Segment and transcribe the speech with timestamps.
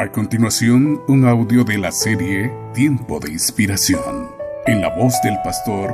[0.00, 4.30] A continuación, un audio de la serie Tiempo de Inspiración,
[4.64, 5.92] en la voz del pastor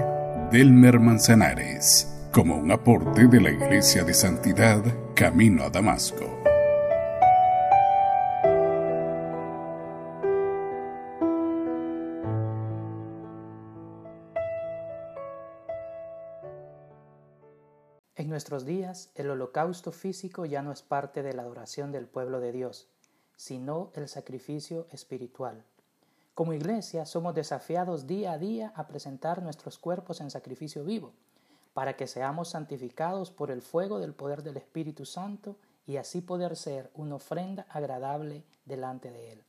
[0.51, 6.38] Delmer Manzanares, como un aporte de la Iglesia de Santidad Camino a Damasco.
[18.16, 22.41] En nuestros días, el holocausto físico ya no es parte de la adoración del pueblo
[22.41, 22.94] de Dios
[23.37, 25.65] sino el sacrificio espiritual.
[26.34, 31.12] Como iglesia somos desafiados día a día a presentar nuestros cuerpos en sacrificio vivo,
[31.75, 35.56] para que seamos santificados por el fuego del poder del Espíritu Santo
[35.87, 39.45] y así poder ser una ofrenda agradable delante de Él.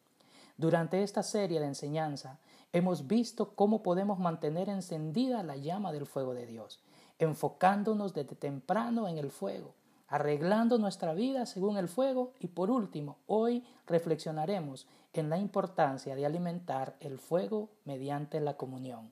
[0.57, 2.40] Durante esta serie de enseñanza
[2.73, 6.81] hemos visto cómo podemos mantener encendida la llama del fuego de Dios,
[7.20, 9.73] enfocándonos desde temprano en el fuego,
[10.08, 16.26] arreglando nuestra vida según el fuego y por último, hoy reflexionaremos en la importancia de
[16.26, 19.12] alimentar el fuego mediante la comunión.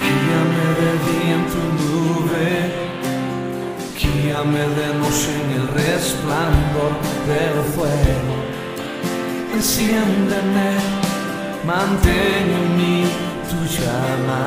[0.00, 2.72] Guíame en tu nube,
[4.00, 6.92] guíame de noche en el resplandor
[7.26, 8.34] del fuego.
[9.54, 10.70] Enciéndeme,
[11.64, 13.04] mantén en mí
[13.48, 14.42] tu llama.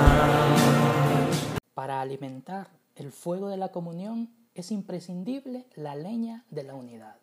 [1.73, 7.15] Para alimentar el fuego de la comunión es imprescindible la leña de la unidad.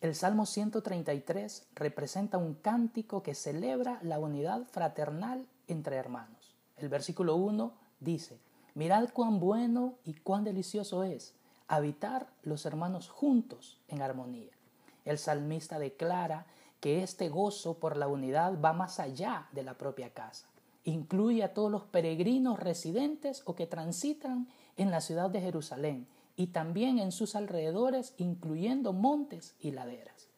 [0.00, 6.54] El Salmo 133 representa un cántico que celebra la unidad fraternal entre hermanos.
[6.76, 8.38] El versículo 1 dice,
[8.74, 11.34] Mirad cuán bueno y cuán delicioso es
[11.68, 14.50] habitar los hermanos juntos en armonía.
[15.04, 16.46] El salmista declara
[16.80, 20.48] que este gozo por la unidad va más allá de la propia casa.
[20.84, 26.48] Incluye a todos los peregrinos residentes o que transitan en la ciudad de Jerusalén y
[26.48, 30.28] también en sus alrededores, incluyendo montes y laderas.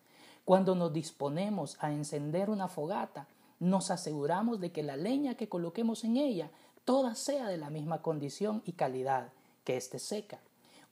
[0.44, 3.26] Cuando nos disponemos a encender una fogata,
[3.58, 6.50] nos aseguramos de que la leña que coloquemos en ella
[6.84, 9.32] toda sea de la misma condición y calidad,
[9.64, 10.38] que esté seca.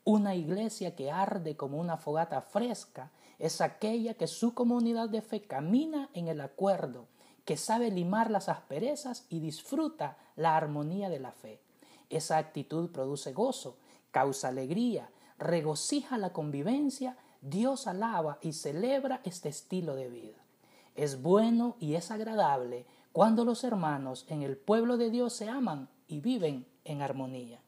[0.02, 5.42] Una iglesia que arde como una fogata fresca es aquella que su comunidad de fe
[5.42, 7.06] camina en el acuerdo,
[7.44, 11.60] que sabe limar las asperezas y disfruta la armonía de la fe.
[12.10, 13.76] Esa actitud produce gozo,
[14.14, 20.38] causa alegría, regocija la convivencia, Dios alaba y celebra este estilo de vida.
[20.94, 25.88] Es bueno y es agradable cuando los hermanos en el pueblo de Dios se aman
[26.06, 27.60] y viven en armonía.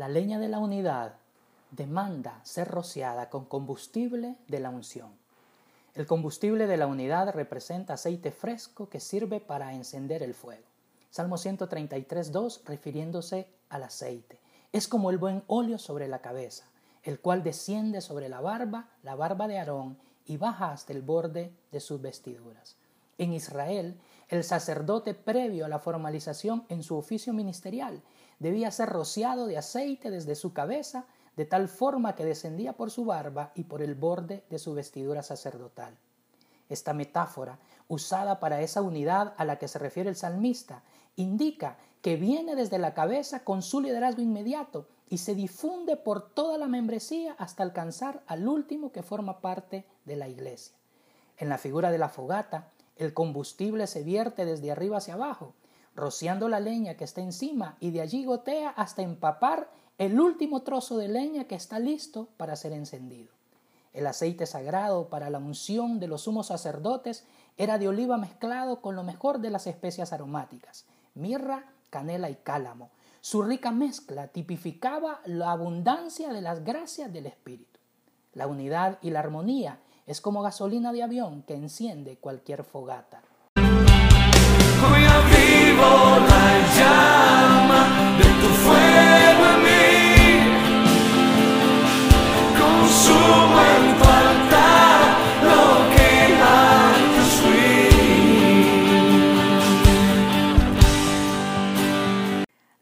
[0.00, 1.12] La leña de la unidad
[1.72, 5.10] demanda ser rociada con combustible de la unción.
[5.94, 10.64] El combustible de la unidad representa aceite fresco que sirve para encender el fuego.
[11.10, 14.38] Salmo 133.2 refiriéndose al aceite.
[14.72, 16.64] Es como el buen óleo sobre la cabeza,
[17.02, 21.52] el cual desciende sobre la barba, la barba de Aarón, y baja hasta el borde
[21.72, 22.74] de sus vestiduras.
[23.18, 24.00] En Israel,
[24.30, 28.00] el sacerdote previo a la formalización en su oficio ministerial
[28.38, 31.04] debía ser rociado de aceite desde su cabeza,
[31.36, 35.22] de tal forma que descendía por su barba y por el borde de su vestidura
[35.22, 35.96] sacerdotal.
[36.68, 37.58] Esta metáfora,
[37.88, 40.84] usada para esa unidad a la que se refiere el salmista,
[41.16, 46.56] indica que viene desde la cabeza con su liderazgo inmediato y se difunde por toda
[46.56, 50.76] la membresía hasta alcanzar al último que forma parte de la iglesia.
[51.36, 55.54] En la figura de la fogata, el combustible se vierte desde arriba hacia abajo,
[55.96, 60.98] rociando la leña que está encima y de allí gotea hasta empapar el último trozo
[60.98, 63.32] de leña que está listo para ser encendido.
[63.94, 67.24] El aceite sagrado para la unción de los sumos sacerdotes
[67.56, 70.84] era de oliva mezclado con lo mejor de las especias aromáticas,
[71.14, 72.90] mirra, canela y cálamo.
[73.22, 77.80] Su rica mezcla tipificaba la abundancia de las gracias del Espíritu.
[78.34, 79.80] La unidad y la armonía
[80.10, 83.22] es como gasolina de avión que enciende cualquier fogata.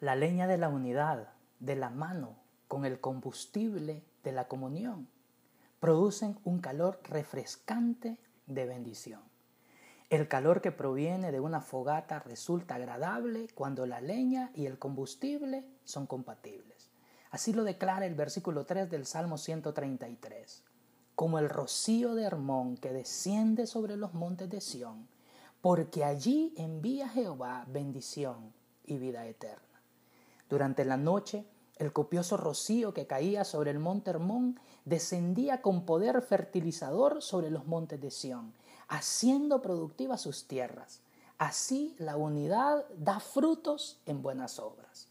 [0.00, 1.28] La leña de la unidad,
[1.60, 2.36] de la mano,
[2.68, 5.08] con el combustible de la comunión.
[5.80, 9.20] Producen un calor refrescante de bendición.
[10.10, 15.64] El calor que proviene de una fogata resulta agradable cuando la leña y el combustible
[15.84, 16.90] son compatibles.
[17.30, 20.64] Así lo declara el versículo 3 del Salmo 133.
[21.14, 25.08] Como el rocío de Hermón que desciende sobre los montes de Sión,
[25.60, 28.54] porque allí envía Jehová bendición
[28.86, 29.82] y vida eterna.
[30.48, 31.44] Durante la noche,
[31.78, 37.66] el copioso rocío que caía sobre el monte Hermón descendía con poder fertilizador sobre los
[37.66, 38.52] montes de Sión
[38.88, 41.00] haciendo productivas sus tierras.
[41.38, 45.06] Así la unidad da frutos en buenas obras.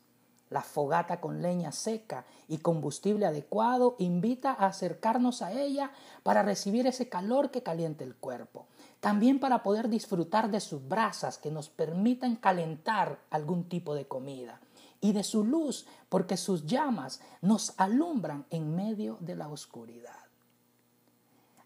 [0.49, 5.91] La fogata con leña seca y combustible adecuado invita a acercarnos a ella
[6.23, 8.65] para recibir ese calor que calienta el cuerpo.
[8.99, 14.59] También para poder disfrutar de sus brasas que nos permitan calentar algún tipo de comida.
[14.99, 20.27] Y de su luz porque sus llamas nos alumbran en medio de la oscuridad.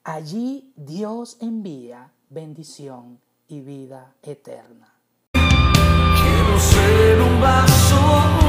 [0.04, 4.94] Allí Dios envía bendición y vida eterna.
[5.34, 8.41] Quiero ser un vaso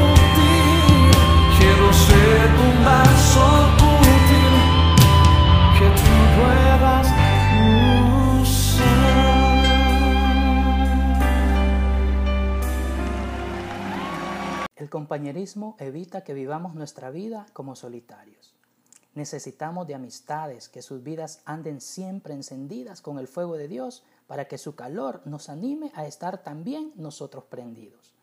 [15.13, 18.55] compañerismo evita que vivamos nuestra vida como solitarios.
[19.13, 24.49] Necesitamos de amistades que sus vidas anden siempre encendidas con el fuego de Dios para
[24.49, 28.15] que su calor nos anime a estar también nosotros prendidos.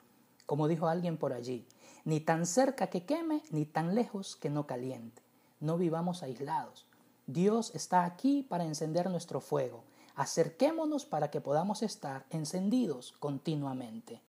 [0.47, 1.68] Como dijo alguien por allí,
[2.06, 5.21] ni tan cerca que queme, ni tan lejos que no caliente.
[5.59, 6.88] No vivamos aislados.
[7.27, 9.83] Dios está aquí para encender nuestro fuego.
[10.15, 14.24] Acerquémonos para que podamos estar encendidos continuamente.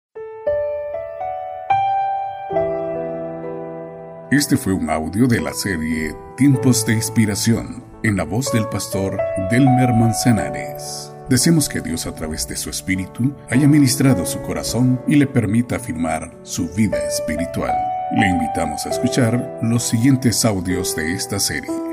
[4.32, 9.18] Este fue un audio de la serie Tiempos de Inspiración en la voz del pastor
[9.50, 11.12] Delmer Manzanares.
[11.30, 15.78] Deseamos que Dios a través de su espíritu haya ministrado su corazón y le permita
[15.78, 17.74] afirmar su vida espiritual.
[18.16, 21.89] Le invitamos a escuchar los siguientes audios de esta serie.